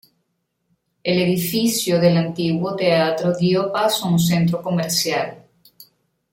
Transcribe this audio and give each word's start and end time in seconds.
El 1.03 1.19
edificio 1.21 1.99
del 1.99 2.17
antiguo 2.17 2.75
teatro 2.75 3.37
dio 3.37 3.71
paso 3.71 4.05
a 4.07 4.09
un 4.09 4.17
centro 4.19 4.59
comercial. 4.59 5.43